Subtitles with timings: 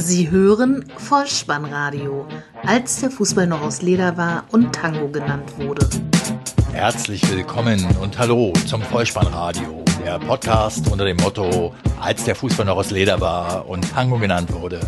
[0.00, 2.26] Sie hören Vollspannradio,
[2.64, 5.86] als der Fußball noch aus Leder war und Tango genannt wurde.
[6.72, 12.78] Herzlich willkommen und hallo zum Vollspannradio, der Podcast unter dem Motto, als der Fußball noch
[12.78, 14.80] aus Leder war und Tango genannt wurde.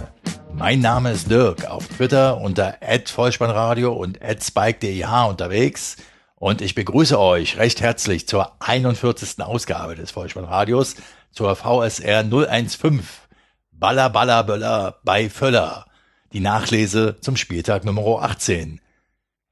[0.54, 5.98] Mein Name ist Dirk, auf Twitter unter @vollspannradio und @spike.deh unterwegs
[6.36, 9.42] und ich begrüße euch recht herzlich zur 41.
[9.42, 10.96] Ausgabe des Vollspannradios,
[11.32, 13.02] zur VSR 015
[13.82, 15.86] Baller Baller Böller bei Völler.
[16.32, 18.80] Die Nachlese zum Spieltag Nummer 18.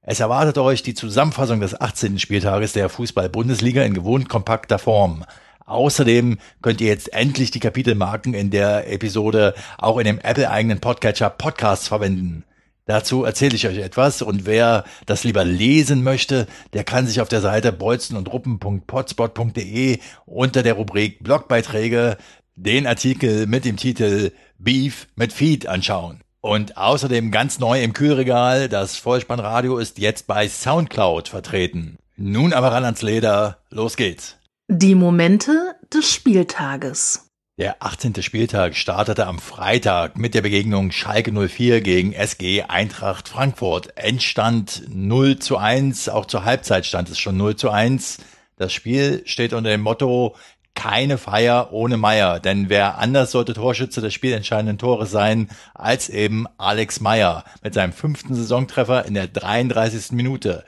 [0.03, 2.21] Es erwartet euch die Zusammenfassung des 18.
[2.21, 5.25] Spieltages der Fußball-Bundesliga in gewohnt kompakter Form.
[5.67, 11.31] Außerdem könnt ihr jetzt endlich die Kapitelmarken in der Episode auch in dem Apple-eigenen Podcatcher
[11.31, 12.45] Podcasts verwenden.
[12.91, 17.29] Dazu erzähle ich euch etwas und wer das lieber lesen möchte, der kann sich auf
[17.29, 22.17] der Seite bolzenundruppen.potspot.de unter der Rubrik Blogbeiträge
[22.63, 26.21] den Artikel mit dem Titel Beef mit Feed anschauen.
[26.43, 31.99] Und außerdem ganz neu im Kühlregal, das Vollspannradio ist jetzt bei Soundcloud vertreten.
[32.17, 34.37] Nun aber ran ans Leder, los geht's.
[34.69, 37.27] Die Momente des Spieltages.
[37.59, 38.23] Der 18.
[38.23, 43.97] Spieltag startete am Freitag mit der Begegnung Schalke 04 gegen SG Eintracht Frankfurt.
[43.97, 48.19] Endstand 0 zu 1, auch zur Halbzeit stand es schon 0 zu 1.
[48.57, 50.37] Das Spiel steht unter dem Motto
[50.75, 56.47] keine Feier ohne Meier, denn wer anders sollte Torschütze des spielentscheidenden Tores sein als eben
[56.59, 60.13] Alex Meier mit seinem fünften Saisontreffer in der 33.
[60.13, 60.65] Minute.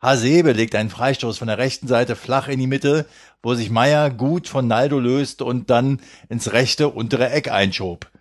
[0.00, 3.06] Hasebe legt einen Freistoß von der rechten Seite flach in die Mitte,
[3.42, 8.11] wo sich Meier gut von Naldo löst und dann ins rechte untere Eck einschob.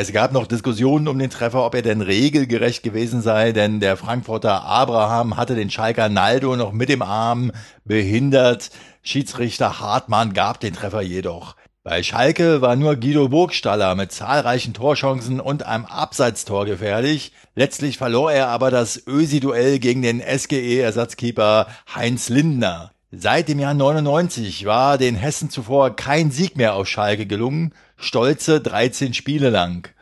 [0.00, 3.96] Es gab noch Diskussionen um den Treffer, ob er denn regelgerecht gewesen sei, denn der
[3.96, 7.50] Frankfurter Abraham hatte den Schalker Naldo noch mit dem Arm
[7.84, 8.70] behindert.
[9.02, 11.56] Schiedsrichter Hartmann gab den Treffer jedoch.
[11.82, 17.32] Bei Schalke war nur Guido Burgstaller mit zahlreichen Torchancen und einem Abseitstor gefährlich.
[17.56, 22.92] Letztlich verlor er aber das Ösi-Duell gegen den SGE-Ersatzkeeper Heinz Lindner.
[23.10, 28.60] Seit dem Jahr 99 war den Hessen zuvor kein Sieg mehr auf Schalke gelungen stolze
[28.60, 29.92] 13 Spiele lang.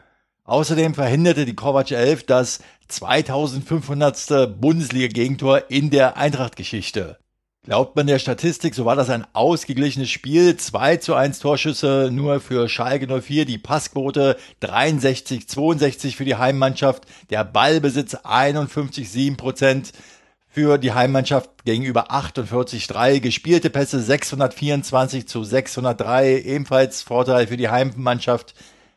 [0.45, 4.61] Außerdem verhinderte die Kovac 11 das 2500.
[4.61, 7.19] Bundesliga-Gegentor in der Eintracht-Geschichte.
[7.65, 10.57] Glaubt man der Statistik, so war das ein ausgeglichenes Spiel.
[10.57, 17.07] 2 zu 1 Torschüsse nur für Schalke 04, die Passquote 63, 62 für die Heimmannschaft,
[17.31, 19.93] der Ballbesitz 51, 7 Prozent
[20.57, 23.21] für die Heimmannschaft gegenüber 48-3.
[23.21, 28.55] Gespielte Pässe 624 zu 603, ebenfalls Vorteil für die Heimmannschaft.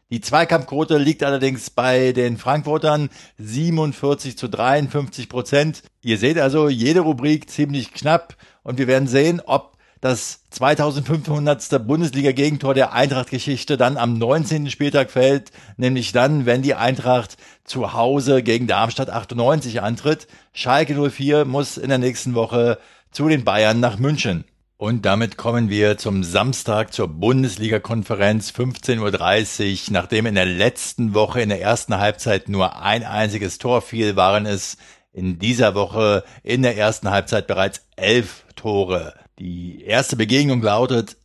[0.10, 3.10] Die Zweikampfquote liegt allerdings bei den Frankfurtern
[3.40, 5.84] 47 zu 53 Prozent.
[6.02, 9.69] Ihr seht also jede Rubrik ziemlich knapp und wir werden sehen, ob
[10.02, 11.86] das 2500.
[11.86, 14.70] Bundesliga-Gegentor der Eintracht-Geschichte dann am 19.
[14.70, 20.28] Spieltag fällt, nämlich dann, wenn die Eintracht zu Hause gegen Darmstadt 98 antritt.
[20.54, 22.80] Schalke 04 muss in der nächsten Woche
[23.12, 24.46] zu den Bayern nach München.
[24.78, 29.94] Und damit kommen wir zum Samstag zur Bundesliga-Konferenz 15.30 Uhr.
[29.94, 34.46] Nachdem in der letzten Woche in der ersten Halbzeit nur ein einziges Tor fiel, waren
[34.46, 34.78] es
[35.12, 39.16] in dieser Woche in der ersten Halbzeit bereits elf Tore.
[39.40, 41.16] Die erste Begegnung lautet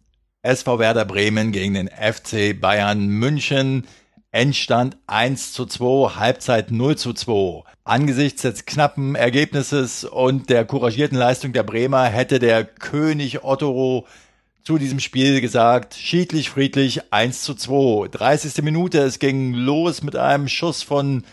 [0.42, 3.88] SV Werder Bremen gegen den FC Bayern München.
[4.30, 7.64] Endstand 1 zu 2, Halbzeit 0 zu 2.
[7.82, 14.06] Angesichts des knappen Ergebnisses und der couragierten Leistung der Bremer hätte der König Otto
[14.62, 18.08] zu diesem Spiel gesagt, schiedlich friedlich 1 zu 2.
[18.12, 18.62] 30.
[18.62, 21.24] Minute, es ging los mit einem Schuss von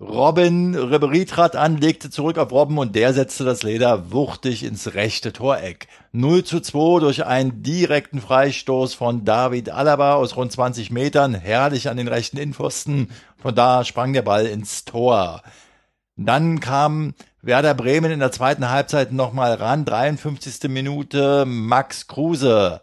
[0.00, 4.94] Robin Ribery trat an, legte zurück auf Robben und der setzte das Leder wuchtig ins
[4.94, 5.86] rechte Toreck.
[6.10, 11.88] 0 zu 2 durch einen direkten Freistoß von David Alaba aus rund 20 Metern, herrlich
[11.88, 13.08] an den rechten Innenpfosten.
[13.36, 15.42] Von da sprang der Ball ins Tor.
[16.16, 20.68] Dann kam Werder Bremen in der zweiten Halbzeit nochmal ran, 53.
[20.70, 22.80] Minute, Max Kruse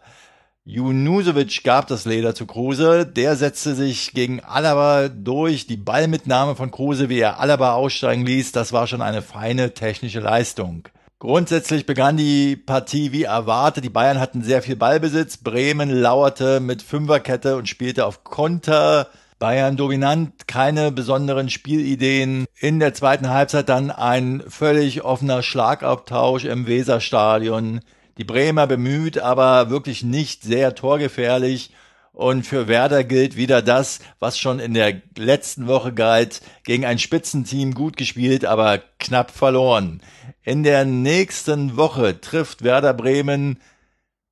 [0.64, 3.04] Junusovic gab das Leder zu Kruse.
[3.04, 5.66] Der setzte sich gegen Alaba durch.
[5.66, 10.20] Die Ballmitnahme von Kruse, wie er Alaba aussteigen ließ, das war schon eine feine technische
[10.20, 10.84] Leistung.
[11.18, 13.84] Grundsätzlich begann die Partie wie erwartet.
[13.84, 15.38] Die Bayern hatten sehr viel Ballbesitz.
[15.38, 19.08] Bremen lauerte mit Fünferkette und spielte auf Konter.
[19.40, 22.44] Bayern dominant, keine besonderen Spielideen.
[22.60, 27.80] In der zweiten Halbzeit dann ein völlig offener Schlagabtausch im Weserstadion.
[28.18, 31.72] Die Bremer bemüht, aber wirklich nicht sehr torgefährlich.
[32.12, 36.98] Und für Werder gilt wieder das, was schon in der letzten Woche galt, gegen ein
[36.98, 40.02] Spitzenteam gut gespielt, aber knapp verloren.
[40.42, 43.58] In der nächsten Woche trifft Werder Bremen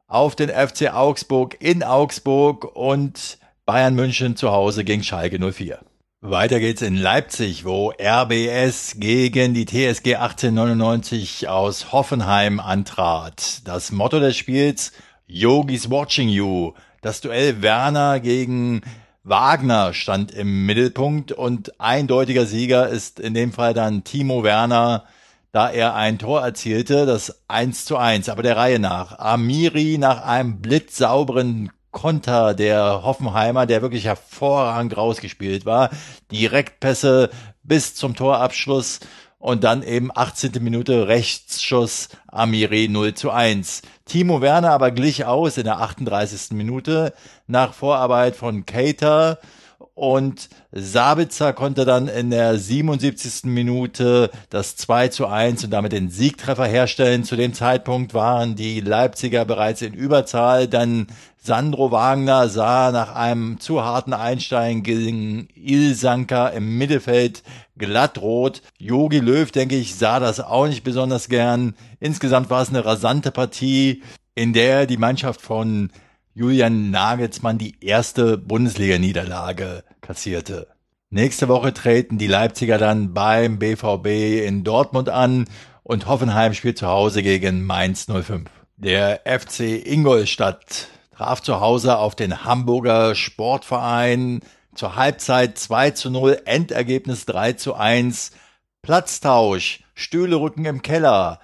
[0.06, 5.78] auf den FC Augsburg in Augsburg und Bayern München zu Hause gegen Schalke 04.
[6.22, 13.66] Weiter geht's in Leipzig, wo RBS gegen die TSG 1899 aus Hoffenheim antrat.
[13.66, 14.92] Das Motto des Spiels
[15.26, 16.74] Yogis Watching You.
[17.00, 18.82] Das Duell Werner gegen
[19.24, 25.06] Wagner stand im Mittelpunkt und eindeutiger Sieger ist in dem Fall dann Timo Werner,
[25.52, 29.18] da er ein Tor erzielte, das 1 zu 1, aber der Reihe nach.
[29.18, 35.90] Amiri nach einem blitzsauberen Konter der Hoffenheimer, der wirklich hervorragend rausgespielt war.
[36.30, 37.30] Direktpässe
[37.62, 39.00] bis zum Torabschluss
[39.38, 40.52] und dann eben 18.
[40.60, 43.82] Minute Rechtsschuss Amiri 0 zu 1.
[44.04, 46.50] Timo Werner aber glich aus in der 38.
[46.52, 47.14] Minute
[47.46, 49.38] nach Vorarbeit von Cater
[50.00, 53.44] und Sabitzer konnte dann in der 77.
[53.44, 57.22] Minute das 2 zu 1 und damit den Siegtreffer herstellen.
[57.24, 60.68] Zu dem Zeitpunkt waren die Leipziger bereits in Überzahl.
[60.68, 61.08] Dann
[61.42, 67.42] Sandro Wagner sah nach einem zu harten Einstein gegen Ilsanka im Mittelfeld
[67.78, 68.60] glattrot.
[68.76, 71.74] Jogi Löw, denke ich, sah das auch nicht besonders gern.
[71.98, 74.02] Insgesamt war es eine rasante Partie,
[74.34, 75.90] in der die Mannschaft von
[76.34, 80.68] Julian Nagelsmann die erste Bundesliga-Niederlage kassierte.
[81.08, 85.46] Nächste Woche treten die Leipziger dann beim BVB in Dortmund an
[85.84, 88.42] und Hoffenheim spielt zu Hause gegen Mainz 05.
[88.76, 90.88] Der FC Ingolstadt
[91.20, 94.40] traf zu Hause auf den Hamburger Sportverein
[94.74, 98.30] zur Halbzeit 2 zu 0, Endergebnis 3 zu 1,
[98.80, 101.38] Platztausch, Stühlerücken im Keller,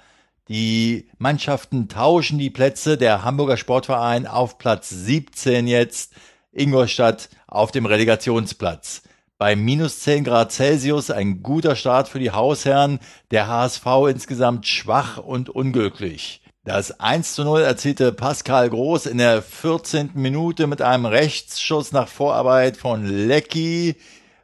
[0.49, 2.96] die Mannschaften tauschen die Plätze.
[2.96, 6.14] Der Hamburger Sportverein auf Platz 17 jetzt,
[6.52, 9.02] Ingolstadt auf dem Relegationsplatz.
[9.37, 12.99] Bei minus 10 Grad Celsius ein guter Start für die Hausherren,
[13.31, 16.40] der HSV insgesamt schwach und unglücklich.
[16.66, 20.10] Das 1 zu 0 erzielte Pascal Groß in der 14.
[20.14, 23.94] Minute mit einem Rechtsschuss nach Vorarbeit von Lecky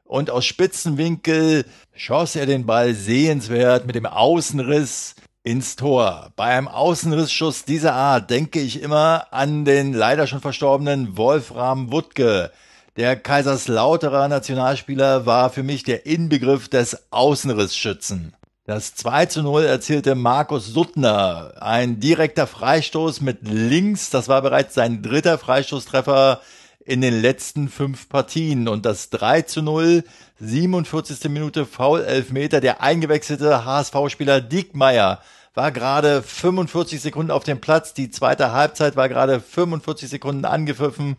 [0.05, 1.65] und aus Spitzenwinkel
[1.97, 6.31] schoss er den Ball sehenswert mit dem Außenriss ins Tor.
[6.37, 12.53] Bei einem Außenrissschuss dieser Art denke ich immer an den leider schon verstorbenen Wolfram Wuttke.
[12.97, 18.37] Der Kaiserslauterer Nationalspieler war für mich der Inbegriff des Außenrissschützen.
[18.65, 21.55] Das 2 zu 0 erzielte Markus Suttner.
[21.59, 24.11] Ein direkter Freistoß mit links.
[24.11, 26.41] Das war bereits sein dritter Freistoßtreffer
[26.85, 28.69] in den letzten fünf Partien.
[28.69, 30.05] Und das 3 zu 0,
[30.39, 31.29] 47.
[31.29, 32.61] Minute Foul Elfmeter.
[32.61, 35.21] Der eingewechselte HSV-Spieler Diekmeyer
[35.55, 37.95] war gerade 45 Sekunden auf dem Platz.
[37.95, 41.17] Die zweite Halbzeit war gerade 45 Sekunden angepfiffen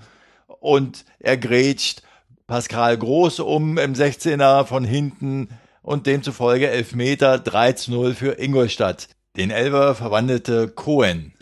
[0.61, 2.03] und er grätscht
[2.47, 5.49] Pascal Groß um im 16er von hinten
[5.83, 9.09] und demzufolge Elfmeter 3 zu 0 für Ingolstadt.
[9.37, 11.33] Den Elber verwandelte Cohen.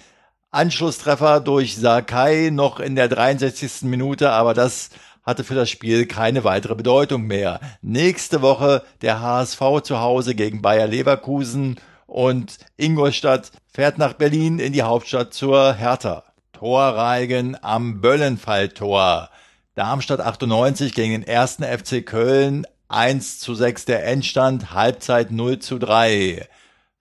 [0.50, 3.84] Anschlusstreffer durch Sakai noch in der 63.
[3.84, 4.90] Minute, aber das
[5.24, 7.62] hatte für das Spiel keine weitere Bedeutung mehr.
[7.82, 14.74] Nächste Woche der HSV zu Hause gegen Bayer Leverkusen und Ingolstadt fährt nach Berlin in
[14.74, 16.24] die Hauptstadt zur Hertha.
[16.52, 19.30] Torreigen am Böllenfalltor.
[19.76, 25.80] Darmstadt 98 gegen den ersten FC Köln 1 zu 6 der Endstand, Halbzeit 0 zu
[25.80, 26.48] 3.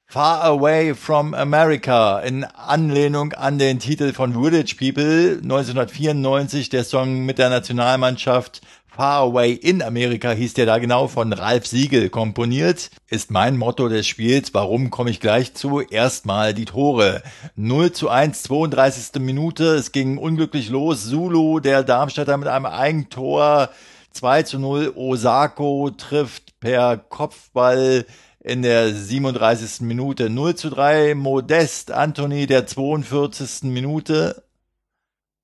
[0.06, 7.24] Far Away from America in Anlehnung an den Titel von Village People 1994, der Song
[7.26, 12.90] mit der Nationalmannschaft Far Away in Amerika hieß der da genau von Ralf Siegel komponiert,
[13.08, 14.52] ist mein Motto des Spiels.
[14.52, 15.80] Warum komme ich gleich zu?
[15.80, 17.22] Erstmal die Tore.
[17.54, 19.22] 0 zu 1, 32.
[19.22, 19.76] Minute.
[19.76, 21.08] Es ging unglücklich los.
[21.08, 23.70] Zulu, der Darmstädter mit einem Eigentor.
[24.10, 24.92] 2 zu 0.
[24.96, 28.06] Osako trifft per Kopfball
[28.40, 29.82] in der 37.
[29.82, 31.14] Minute 0 zu 3.
[31.14, 33.64] Modest Anthony der 42.
[33.64, 34.42] Minute.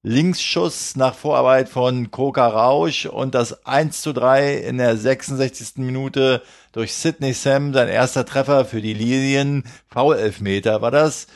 [0.02, 5.78] Linksschuss nach Vorarbeit von Koka Rausch und das 1 zu 3 in der 66.
[5.78, 9.64] Minute durch Sidney Sam, sein erster Treffer für die Lilien.
[9.88, 11.26] Foul-Elfmeter war das.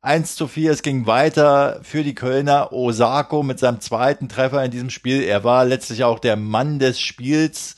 [0.00, 2.72] 1 zu 4, es ging weiter für die Kölner.
[2.72, 5.22] Osako mit seinem zweiten Treffer in diesem Spiel.
[5.22, 7.76] Er war letztlich auch der Mann des Spiels.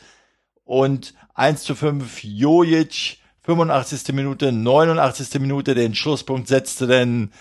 [0.65, 4.15] Und 1 zu 5, Jojic 85.
[4.15, 5.41] Minute, 89.
[5.41, 7.33] Minute den Schlusspunkt setzte denn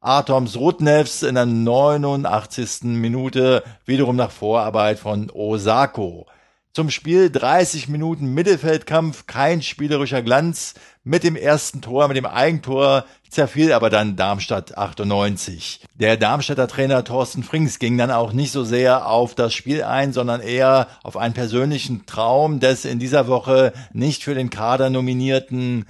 [0.00, 2.84] Atoms Rudnevs in der 89.
[2.84, 6.26] Minute wiederum nach Vorarbeit von Osako.
[6.72, 10.74] Zum Spiel 30 Minuten Mittelfeldkampf, kein spielerischer Glanz.
[11.02, 15.80] Mit dem ersten Tor, mit dem Eigentor zerfiel aber dann Darmstadt 98.
[15.94, 20.12] Der Darmstädter Trainer Thorsten Frings ging dann auch nicht so sehr auf das Spiel ein,
[20.12, 25.86] sondern eher auf einen persönlichen Traum des in dieser Woche nicht für den Kader nominierten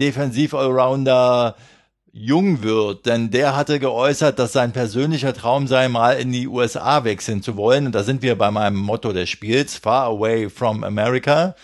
[0.00, 1.56] Defensiv-Allrounder
[2.12, 7.04] jung wird, denn der hatte geäußert, dass sein persönlicher Traum sei, mal in die USA
[7.04, 7.86] wechseln zu wollen.
[7.86, 11.54] Und da sind wir bei meinem Motto des Spiels, Far Away from America.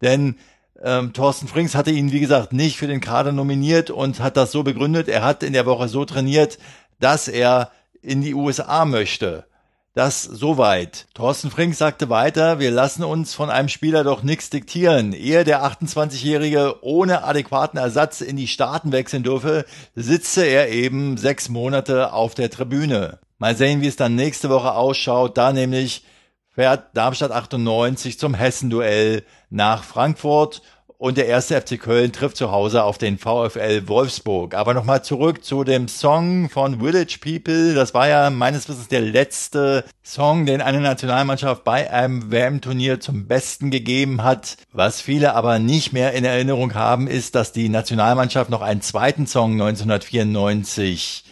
[0.00, 0.36] Denn
[0.82, 4.52] ähm, Thorsten Frings hatte ihn, wie gesagt, nicht für den Kader nominiert und hat das
[4.52, 6.58] so begründet, er hat in der Woche so trainiert,
[7.00, 7.70] dass er
[8.02, 9.46] in die USA möchte.
[9.94, 11.06] Das soweit.
[11.14, 15.14] Thorsten Frink sagte weiter, wir lassen uns von einem Spieler doch nichts diktieren.
[15.14, 19.64] Ehe der 28-Jährige ohne adäquaten Ersatz in die Staaten wechseln dürfe,
[19.94, 23.20] sitze er eben sechs Monate auf der Tribüne.
[23.38, 25.38] Mal sehen, wie es dann nächste Woche ausschaut.
[25.38, 26.04] Da nämlich
[26.50, 30.62] fährt Darmstadt 98 zum Hessen-Duell nach Frankfurt
[30.98, 34.54] und der erste FC Köln trifft zu Hause auf den VfL Wolfsburg.
[34.54, 37.74] Aber nochmal zurück zu dem Song von Village People.
[37.74, 43.26] Das war ja meines Wissens der letzte Song, den eine Nationalmannschaft bei einem WM-Turnier zum
[43.26, 44.56] Besten gegeben hat.
[44.72, 49.26] Was viele aber nicht mehr in Erinnerung haben, ist, dass die Nationalmannschaft noch einen zweiten
[49.26, 51.24] Song 1994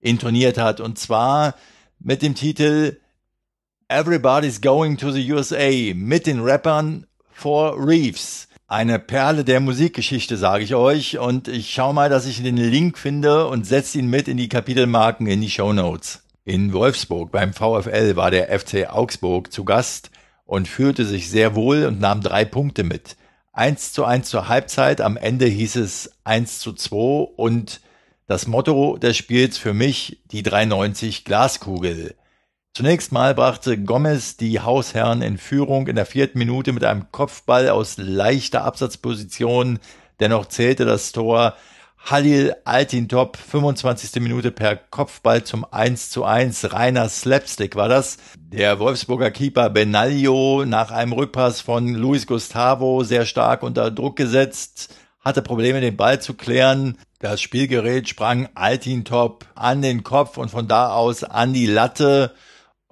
[0.00, 0.80] intoniert hat.
[0.80, 1.54] Und zwar
[2.00, 2.98] mit dem Titel
[3.88, 8.48] Everybody's Going to the USA mit den Rappern Four Reefs.
[8.68, 11.18] Eine Perle der Musikgeschichte, sage ich euch.
[11.18, 14.48] Und ich schau mal, dass ich den Link finde und setze ihn mit in die
[14.48, 16.22] Kapitelmarken in die Show Notes.
[16.44, 20.10] In Wolfsburg beim VfL war der FC Augsburg zu Gast
[20.46, 23.16] und fühlte sich sehr wohl und nahm drei Punkte mit.
[23.52, 27.80] Eins zu eins zur Halbzeit, am Ende hieß es eins zu zwei und
[28.26, 32.14] das Motto des Spiels für mich die 390 Glaskugel.
[32.76, 37.68] Zunächst mal brachte Gomez die Hausherren in Führung in der vierten Minute mit einem Kopfball
[37.68, 39.78] aus leichter Absatzposition.
[40.18, 41.54] Dennoch zählte das Tor.
[42.04, 44.20] Halil Altintop, 25.
[44.20, 46.72] Minute per Kopfball zum 1 zu 1.
[46.72, 48.18] Reiner Slapstick war das.
[48.36, 54.92] Der Wolfsburger Keeper Benaglio nach einem Rückpass von Luis Gustavo sehr stark unter Druck gesetzt,
[55.20, 56.98] hatte Probleme den Ball zu klären.
[57.20, 62.34] Das Spielgerät sprang Altintop an den Kopf und von da aus an die Latte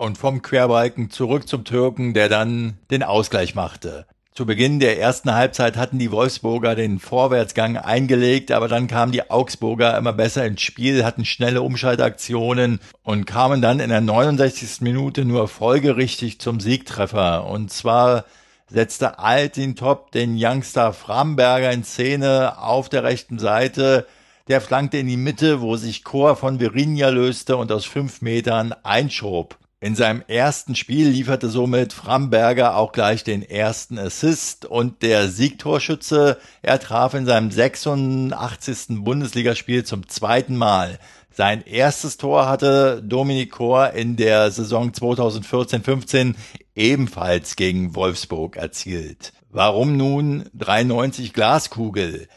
[0.02, 4.04] und vom Querbalken zurück zum Türken, der dann den Ausgleich machte.
[4.35, 9.30] Zu Beginn der ersten Halbzeit hatten die Wolfsburger den Vorwärtsgang eingelegt, aber dann kamen die
[9.30, 14.80] Augsburger immer besser ins Spiel, hatten schnelle Umschaltaktionen und kamen dann in der 69.
[14.80, 17.47] Minute nur folgerichtig zum Siegtreffer.
[17.47, 18.25] Und zwar
[18.68, 24.09] setzte Altin Top den Youngster Framberger in Szene auf der rechten Seite.
[24.49, 28.75] Der flankte in die Mitte, wo sich Chor von Virinja löste und aus fünf Metern
[28.82, 29.59] einschob.
[29.83, 36.39] In seinem ersten Spiel lieferte somit Framberger auch gleich den ersten Assist und der Siegtorschütze,
[36.62, 39.03] er traf in seinem 86.
[39.03, 41.01] Bundesligaspiel zum zweiten Mal.
[41.33, 46.37] Sein erstes Tor hatte Dominik Kor in der Saison 2014-15
[46.77, 49.33] ebenfalls gegen Wolfsburg erzielt.
[49.51, 52.29] Warum nun 93 Glaskugel?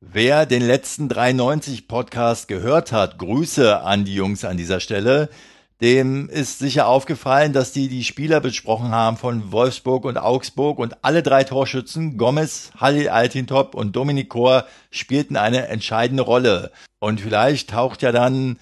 [0.00, 5.30] Wer den letzten 93 Podcast gehört hat, Grüße an die Jungs an dieser Stelle
[5.82, 11.04] dem ist sicher aufgefallen, dass die die Spieler besprochen haben von Wolfsburg und Augsburg und
[11.04, 16.70] alle drei Torschützen, Gomez, Halil Altintop und Dominik Kor, spielten eine entscheidende Rolle.
[17.00, 18.58] Und vielleicht taucht ja dann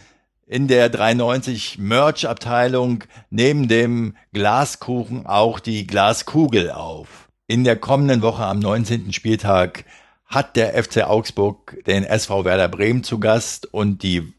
[0.47, 7.29] in der 390 Merch-Abteilung neben dem Glaskuchen auch die Glaskugel auf.
[7.47, 9.13] In der kommenden Woche am 19.
[9.13, 9.85] Spieltag
[10.25, 14.33] hat der FC Augsburg den SV Werder Bremen zu Gast und die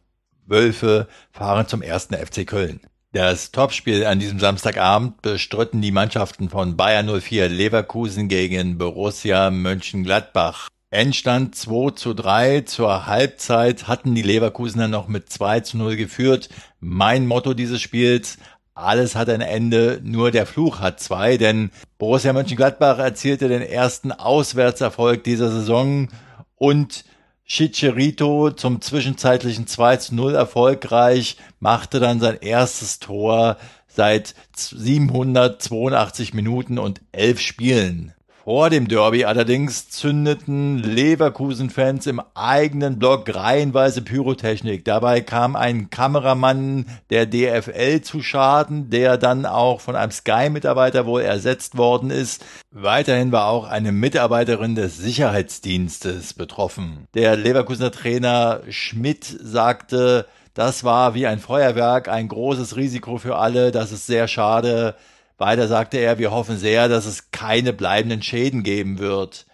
[0.51, 2.81] Wölfe fahren zum ersten FC Köln.
[3.13, 10.67] Das Topspiel an diesem Samstagabend bestritten die Mannschaften von Bayern 04 Leverkusen gegen Borussia Mönchengladbach.
[10.91, 12.61] Endstand 2 zu 3.
[12.61, 16.49] Zur Halbzeit hatten die Leverkusener noch mit 2 zu 0 geführt.
[16.79, 18.37] Mein Motto dieses Spiels,
[18.73, 24.11] alles hat ein Ende, nur der Fluch hat zwei, denn Borussia Mönchengladbach erzielte den ersten
[24.11, 26.07] Auswärtserfolg dieser Saison
[26.55, 27.03] und
[27.51, 33.57] Chicharito zum zwischenzeitlichen 2 zu 0 erfolgreich, machte dann sein erstes Tor
[33.89, 38.13] seit 782 Minuten und 11 Spielen.
[38.43, 44.83] Vor dem Derby allerdings zündeten Leverkusen-Fans im eigenen Block reihenweise Pyrotechnik.
[44.83, 51.21] Dabei kam ein Kameramann der DFL zu Schaden, der dann auch von einem Sky-Mitarbeiter wohl
[51.21, 52.43] ersetzt worden ist.
[52.71, 57.07] Weiterhin war auch eine Mitarbeiterin des Sicherheitsdienstes betroffen.
[57.13, 63.71] Der Leverkusener Trainer Schmidt sagte, das war wie ein Feuerwerk, ein großes Risiko für alle,
[63.71, 64.95] das ist sehr schade.
[65.41, 69.45] Weiter sagte er, wir hoffen sehr, dass es keine bleibenden Schäden geben wird.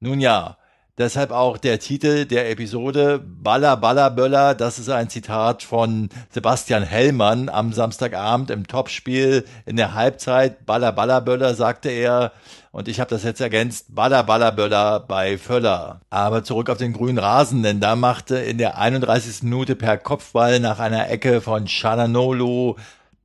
[0.00, 0.58] Nun ja,
[1.00, 4.54] Deshalb auch der Titel der Episode Baller, Baller, Böller.
[4.54, 10.66] Das ist ein Zitat von Sebastian Hellmann am Samstagabend im Topspiel in der Halbzeit.
[10.66, 12.32] Baller, Baller, Böller, sagte er.
[12.70, 13.94] Und ich habe das jetzt ergänzt.
[13.94, 16.02] Baller, Baller, Böller bei Völler.
[16.10, 19.44] Aber zurück auf den grünen Rasen, denn da machte in der 31.
[19.44, 22.76] Minute per Kopfball nach einer Ecke von Shalanolu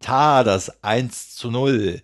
[0.05, 1.99] Tar das 1 zu 0.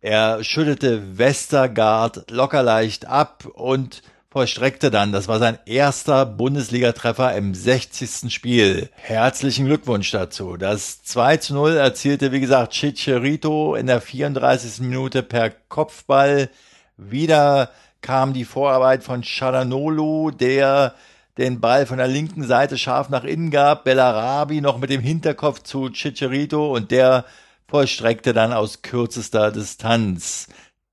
[0.00, 5.12] Er schüttelte Westergaard locker leicht ab und vollstreckte dann.
[5.12, 8.34] Das war sein erster Bundesligatreffer im 60.
[8.34, 8.88] Spiel.
[8.96, 10.56] Herzlichen Glückwunsch dazu.
[10.56, 14.80] Das 2 zu 0 erzielte, wie gesagt, Chicharito in der 34.
[14.80, 16.50] Minute per Kopfball.
[16.96, 17.70] Wieder
[18.00, 20.96] kam die Vorarbeit von Chalanolu, der
[21.40, 23.84] den Ball von der linken Seite scharf nach innen gab.
[23.84, 27.24] Bellarabi noch mit dem Hinterkopf zu Chicharito und der
[27.66, 30.48] vollstreckte dann aus kürzester Distanz.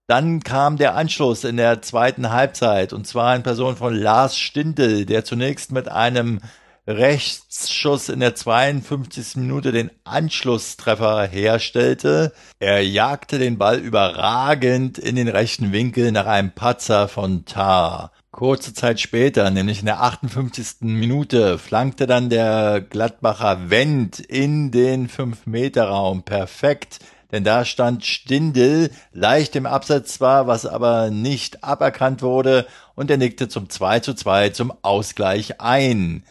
[0.07, 5.05] Dann kam der Anschluss in der zweiten Halbzeit und zwar in Person von Lars Stindl,
[5.05, 6.39] der zunächst mit einem
[6.87, 9.35] Rechtsschuss in der 52.
[9.35, 12.31] Minute den Anschlusstreffer herstellte.
[12.59, 18.13] Er jagte den Ball überragend in den rechten Winkel nach einem Patzer von Tar.
[18.37, 20.81] Kurze Zeit später, nämlich in der 58.
[20.81, 26.99] Minute, flankte dann der Gladbacher Wendt in den 5-Meter-Raum perfekt
[27.31, 33.17] denn da stand Stindel leicht im Absatz zwar, was aber nicht aberkannt wurde, und er
[33.17, 36.23] nickte zum 2 zu 2 zum Ausgleich ein.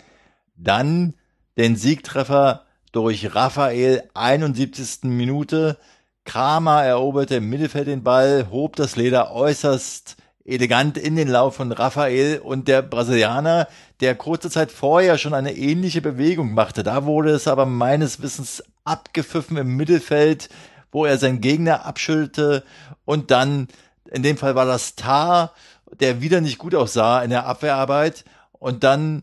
[0.57, 1.15] Dann
[1.59, 5.01] den Siegtreffer durch Raphael 71.
[5.03, 5.77] Minute.
[6.25, 11.73] Kramer eroberte im Mittelfeld den Ball, hob das Leder äußerst elegant in den Lauf von
[11.73, 13.69] Raphael und der Brasilianer,
[14.01, 16.83] der kurze Zeit vorher schon eine ähnliche Bewegung machte.
[16.83, 20.49] Da wurde es aber meines Wissens abgepfiffen im Mittelfeld
[20.97, 22.65] wo er seinen Gegner abschüttelte
[23.05, 23.69] und dann,
[24.11, 25.53] in dem Fall war das Tar,
[26.01, 29.23] der wieder nicht gut aussah in der Abwehrarbeit und dann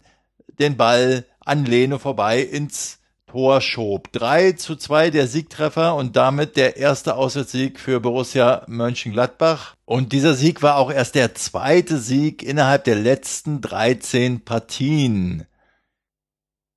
[0.60, 3.00] den Ball an Leno vorbei ins
[3.34, 4.12] Tor schob.
[4.12, 9.74] 3 zu 2 der Siegtreffer und damit der erste Auswärtssieg für Borussia Mönchengladbach.
[9.86, 15.48] Und dieser Sieg war auch erst der zweite Sieg innerhalb der letzten 13 Partien.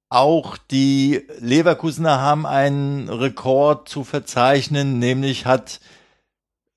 [0.09, 5.81] Auch die Leverkusener haben einen Rekord zu verzeichnen, nämlich hat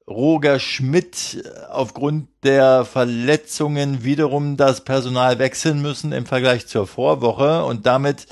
[0.10, 7.86] Roger Schmidt aufgrund der Verletzungen wiederum das Personal wechseln müssen im Vergleich zur Vorwoche und
[7.86, 8.28] damit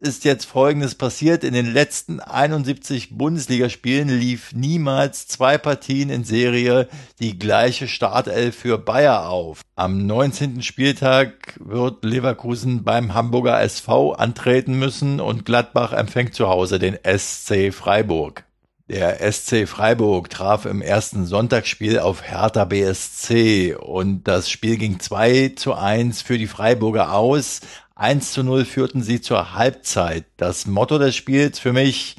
[0.00, 1.44] ist jetzt Folgendes passiert.
[1.44, 6.88] In den letzten 71 Bundesligaspielen lief niemals zwei Partien in Serie
[7.20, 9.62] die gleiche Startelf für Bayer auf.
[9.74, 10.62] Am 19.
[10.62, 17.72] Spieltag wird Leverkusen beim Hamburger SV antreten müssen und Gladbach empfängt zu Hause den SC
[17.72, 18.44] Freiburg.
[18.88, 25.54] Der SC Freiburg traf im ersten Sonntagsspiel auf Hertha BSC und das Spiel ging 2
[25.56, 27.62] zu 1 für die Freiburger aus.
[27.98, 30.26] 1 zu 0 führten sie zur Halbzeit.
[30.36, 32.16] Das Motto des Spiels für mich,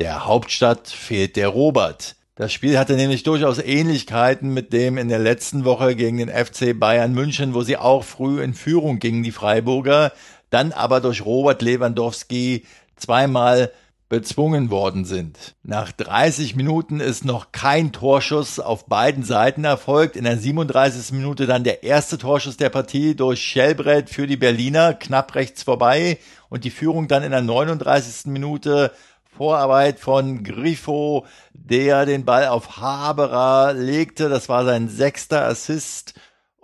[0.00, 2.16] der Hauptstadt fehlt der Robert.
[2.34, 6.78] Das Spiel hatte nämlich durchaus Ähnlichkeiten mit dem in der letzten Woche gegen den FC
[6.78, 10.12] Bayern München, wo sie auch früh in Führung gingen, die Freiburger,
[10.48, 12.64] dann aber durch Robert Lewandowski
[12.96, 13.72] zweimal
[14.08, 15.56] bezwungen worden sind.
[15.64, 20.14] Nach 30 Minuten ist noch kein Torschuss auf beiden Seiten erfolgt.
[20.14, 21.12] In der 37.
[21.12, 26.18] Minute dann der erste Torschuss der Partie durch Schellbrett für die Berliner, knapp rechts vorbei.
[26.48, 28.26] Und die Führung dann in der 39.
[28.26, 28.92] Minute
[29.24, 34.28] Vorarbeit von Griffo, der den Ball auf Haberer legte.
[34.28, 36.14] Das war sein sechster Assist.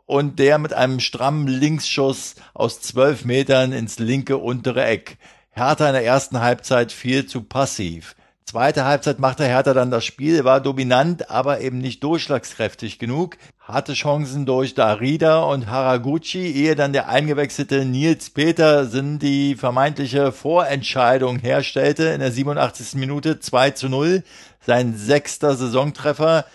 [0.06, 5.18] Und der mit einem strammen Linksschuss aus zwölf Metern ins linke untere Eck.
[5.54, 8.16] Hertha in der ersten Halbzeit viel zu passiv.
[8.46, 13.92] Zweite Halbzeit machte Hertha dann das Spiel, war dominant, aber eben nicht durchschlagskräftig genug, hatte
[13.92, 22.04] Chancen durch Darida und Haraguchi, ehe dann der eingewechselte Nils Petersen die vermeintliche Vorentscheidung herstellte
[22.04, 22.94] in der 87.
[22.94, 24.22] Minute 2 zu 0,
[24.66, 26.46] sein sechster Saisontreffer.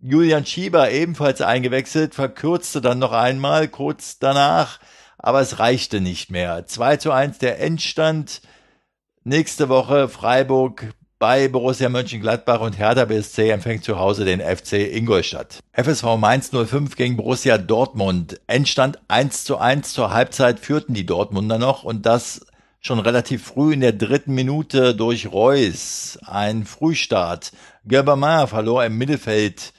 [0.00, 4.78] Julian Schieber ebenfalls eingewechselt, verkürzte dann noch einmal kurz danach
[5.26, 6.66] aber es reichte nicht mehr.
[6.66, 8.42] 2 zu 1 der Endstand.
[9.24, 15.58] Nächste Woche Freiburg bei Borussia Mönchengladbach und Hertha BSC empfängt zu Hause den FC Ingolstadt.
[15.72, 18.40] FSV Mainz 05 gegen Borussia Dortmund.
[18.46, 22.46] Endstand 1 zu 1 zur Halbzeit führten die Dortmunder noch und das
[22.80, 26.20] schon relativ früh in der dritten Minute durch Reus.
[26.24, 27.50] Ein Frühstart.
[27.84, 29.72] Gerbermeier verlor im Mittelfeld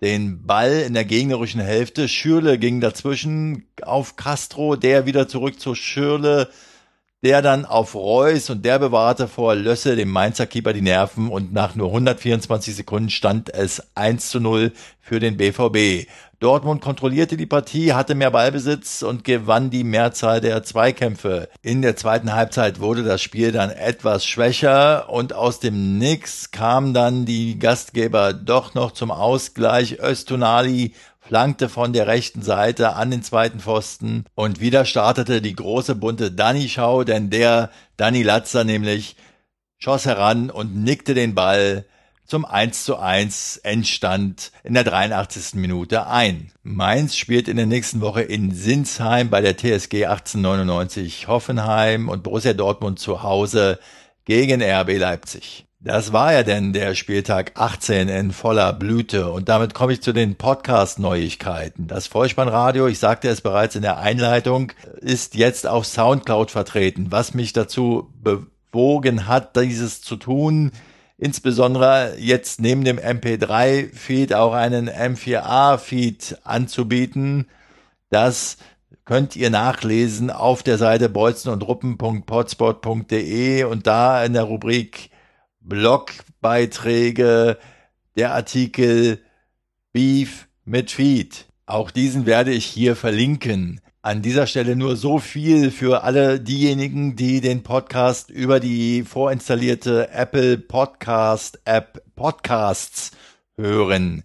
[0.00, 2.08] den Ball in der gegnerischen Hälfte.
[2.08, 6.48] Schürle ging dazwischen auf Castro, der wieder zurück zu Schürle.
[7.22, 11.52] der dann auf Reus und der bewahrte vor Lösse, dem Mainzer Keeper, die Nerven und
[11.52, 16.08] nach nur 124 Sekunden stand es 1 zu 0 für den BVB.
[16.40, 21.50] Dortmund kontrollierte die Partie, hatte mehr Ballbesitz und gewann die Mehrzahl der Zweikämpfe.
[21.60, 26.94] In der zweiten Halbzeit wurde das Spiel dann etwas schwächer und aus dem Nix kamen
[26.94, 29.98] dann die Gastgeber doch noch zum Ausgleich.
[30.00, 35.94] Östunali flankte von der rechten Seite an den zweiten Pfosten und wieder startete die große
[35.94, 39.14] bunte Danny-Schau, denn der Danny Latzer nämlich
[39.76, 41.84] schoss heran und nickte den Ball
[42.30, 45.54] zum 1 zu 1 Endstand in der 83.
[45.54, 46.52] Minute ein.
[46.62, 52.52] Mainz spielt in der nächsten Woche in Sinsheim bei der TSG 1899 Hoffenheim und Borussia
[52.52, 53.80] Dortmund zu Hause
[54.26, 55.66] gegen RB Leipzig.
[55.80, 60.12] Das war ja denn der Spieltag 18 in voller Blüte und damit komme ich zu
[60.12, 61.88] den Podcast-Neuigkeiten.
[61.88, 67.08] Das Vollspannradio, ich sagte es bereits in der Einleitung, ist jetzt auf Soundcloud vertreten.
[67.10, 70.70] Was mich dazu bewogen hat, dieses zu tun,
[71.20, 77.46] insbesondere jetzt neben dem MP3-Feed auch einen M4A-Feed anzubieten,
[78.08, 78.56] das
[79.04, 85.10] könnt ihr nachlesen auf der Seite bolzenundruppen.potspot.de und da in der Rubrik
[85.60, 87.58] Blogbeiträge,
[88.16, 89.20] der Artikel
[89.92, 91.44] Beef mit Feed.
[91.66, 93.82] Auch diesen werde ich hier verlinken.
[94.02, 100.08] An dieser Stelle nur so viel für alle diejenigen, die den Podcast über die vorinstallierte
[100.10, 103.10] Apple Podcast App Podcasts
[103.58, 104.24] hören.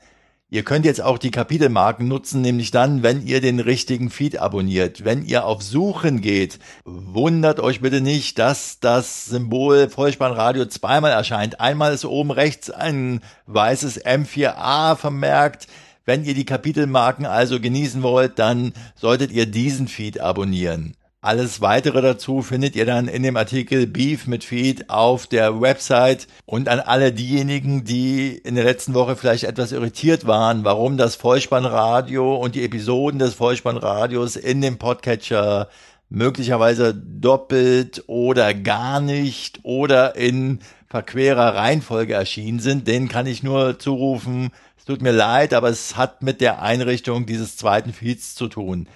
[0.49, 5.03] Ihr könnt jetzt auch die Kapitelmarken nutzen, nämlich dann, wenn ihr den richtigen Feed abonniert.
[5.03, 11.59] Wenn ihr auf Suchen geht, wundert euch bitte nicht, dass das Symbol Vollspannradio zweimal erscheint.
[11.59, 15.67] Einmal ist oben rechts ein weißes M4A vermerkt.
[16.05, 20.95] Wenn ihr die Kapitelmarken also genießen wollt, dann solltet ihr diesen Feed abonnieren.
[21.25, 26.27] Alles weitere dazu findet ihr dann in dem Artikel Beef mit Feed auf der Website
[26.45, 31.15] und an alle diejenigen, die in der letzten Woche vielleicht etwas irritiert waren, warum das
[31.15, 35.69] Vollspannradio und die Episoden des Vollspannradios in dem Podcatcher
[36.09, 43.79] möglicherweise doppelt oder gar nicht oder in verquerer Reihenfolge erschienen sind, denen kann ich nur
[43.79, 44.51] zurufen,
[44.85, 48.87] tut mir leid, aber es hat mit der Einrichtung dieses zweiten Feeds zu tun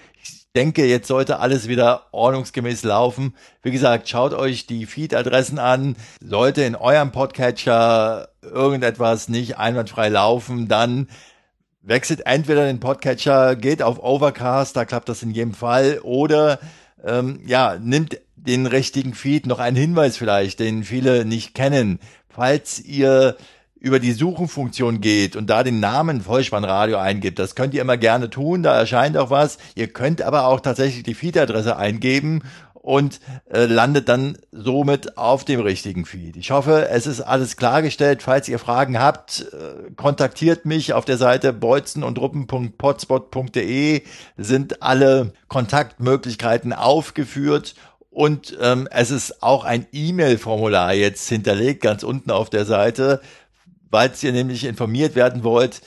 [0.55, 3.35] denke, jetzt sollte alles wieder ordnungsgemäß laufen.
[3.61, 5.95] Wie gesagt, schaut euch die Feed-Adressen an.
[6.21, 11.07] Sollte in eurem Podcatcher irgendetwas nicht einwandfrei laufen, dann
[11.81, 16.59] wechselt entweder den Podcatcher, geht auf Overcast, da klappt das in jedem Fall, oder
[17.05, 19.45] ähm, ja, nimmt den richtigen Feed.
[19.45, 21.99] Noch ein Hinweis vielleicht, den viele nicht kennen.
[22.27, 23.37] Falls ihr
[23.79, 28.29] über die Suchenfunktion geht und da den Namen Vollspannradio eingibt, das könnt ihr immer gerne
[28.29, 29.57] tun, da erscheint auch was.
[29.75, 32.43] Ihr könnt aber auch tatsächlich die Feed-Adresse eingeben
[32.81, 33.19] und
[33.51, 36.37] äh, landet dann somit auf dem richtigen Feed.
[36.37, 38.21] Ich hoffe, es ist alles klargestellt.
[38.23, 44.01] Falls ihr Fragen habt, äh, kontaktiert mich auf der Seite bolzenundruppen.potspot.de
[44.37, 47.75] sind alle Kontaktmöglichkeiten aufgeführt
[48.09, 53.21] und ähm, es ist auch ein E-Mail-Formular jetzt hinterlegt, ganz unten auf der Seite
[53.89, 55.81] weil ihr nämlich informiert werden wollt,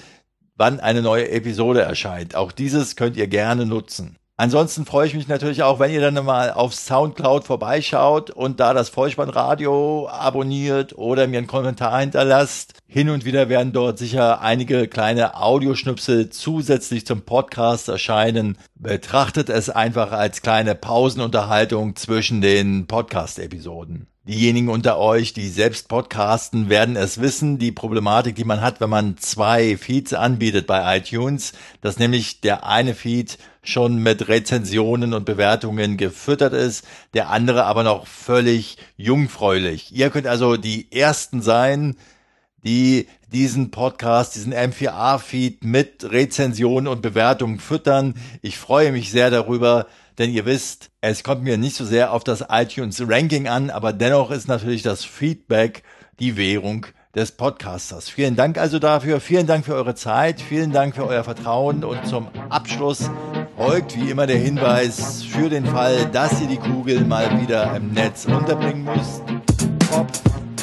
[0.56, 2.34] wann eine neue Episode erscheint.
[2.34, 4.18] Auch dieses könnt ihr gerne nutzen.
[4.38, 8.72] Ansonsten freue ich mich natürlich auch, wenn ihr dann mal auf Soundcloud vorbeischaut und da
[8.72, 12.74] das Vollspannradio abonniert oder mir einen Kommentar hinterlasst.
[12.86, 18.56] Hin und wieder werden dort sicher einige kleine Audioschnipsel zusätzlich zum Podcast erscheinen.
[18.74, 24.06] Betrachtet es einfach als kleine Pausenunterhaltung zwischen den Podcast-Episoden.
[24.24, 28.88] Diejenigen unter euch, die selbst podcasten, werden es wissen, die Problematik, die man hat, wenn
[28.88, 35.24] man zwei Feeds anbietet bei iTunes, dass nämlich der eine Feed schon mit Rezensionen und
[35.24, 39.92] Bewertungen gefüttert ist, der andere aber noch völlig jungfräulich.
[39.92, 41.96] Ihr könnt also die ersten sein,
[42.64, 48.14] die diesen Podcast, diesen M4A-Feed mit Rezensionen und Bewertungen füttern.
[48.42, 49.86] Ich freue mich sehr darüber,
[50.18, 53.92] denn ihr wisst, es kommt mir nicht so sehr auf das iTunes Ranking an, aber
[53.92, 55.82] dennoch ist natürlich das Feedback
[56.20, 58.08] die Währung des Podcasters.
[58.08, 62.06] Vielen Dank also dafür, vielen Dank für eure Zeit, vielen Dank für euer Vertrauen und
[62.06, 63.10] zum Abschluss
[63.56, 67.92] folgt wie immer der Hinweis für den Fall, dass ihr die Kugel mal wieder im
[67.92, 69.22] Netz unterbringen müsst.
[69.90, 70.20] Kopf,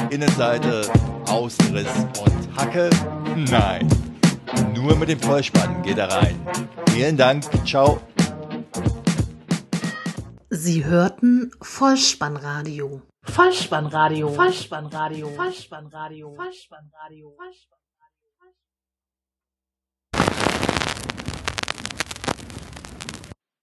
[0.10, 0.82] Innenseite,
[1.28, 2.89] Außenriss und Hacke.
[3.36, 3.88] Nein,
[4.75, 6.36] nur mit dem Vollspann geht er rein.
[6.91, 8.02] Vielen Dank, ciao.
[10.49, 13.02] Sie hörten Vollspannradio.
[13.21, 14.30] Vollspannradio.
[14.30, 15.30] Vollspannradio.
[15.30, 16.36] Vollspannradio.
[16.36, 17.36] Vollspannradio.
[17.38, 17.79] Vollspannradio.